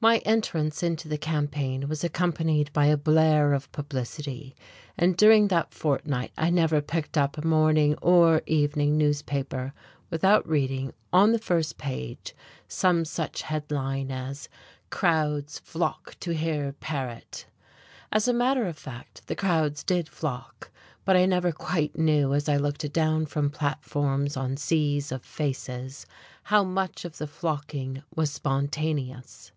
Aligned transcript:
My 0.00 0.18
entrance 0.18 0.84
into 0.84 1.08
the 1.08 1.18
campaign 1.18 1.88
was 1.88 2.04
accompanied 2.04 2.72
by 2.72 2.86
a 2.86 2.96
blare 2.96 3.52
of 3.52 3.72
publicity, 3.72 4.54
and 4.96 5.16
during 5.16 5.48
that 5.48 5.74
fortnight 5.74 6.30
I 6.38 6.50
never 6.50 6.80
picked 6.80 7.18
up 7.18 7.36
a 7.36 7.44
morning 7.44 7.96
or 8.00 8.42
evening 8.46 8.96
newspaper 8.96 9.74
without 10.08 10.48
reading, 10.48 10.92
on 11.12 11.32
the 11.32 11.38
first 11.40 11.78
page, 11.78 12.36
some 12.68 13.04
such 13.04 13.42
headline 13.42 14.12
as 14.12 14.48
"Crowds 14.88 15.58
flock 15.58 16.16
to 16.20 16.30
hear 16.32 16.76
Paret." 16.78 17.46
As 18.12 18.28
a 18.28 18.32
matter 18.32 18.68
of 18.68 18.78
fact, 18.78 19.26
the 19.26 19.34
crowds 19.34 19.82
did 19.82 20.08
flock; 20.08 20.70
but 21.04 21.16
I 21.16 21.26
never 21.26 21.50
quite 21.50 21.98
knew 21.98 22.34
as 22.34 22.48
I 22.48 22.56
looked 22.56 22.92
down 22.92 23.26
from 23.26 23.50
platforms 23.50 24.36
on 24.36 24.56
seas 24.58 25.10
of 25.10 25.24
faces 25.24 26.06
how 26.44 26.62
much 26.62 27.04
of 27.04 27.18
the 27.18 27.26
flocking 27.26 28.04
was 28.14 28.30
spontaneous. 28.30 29.50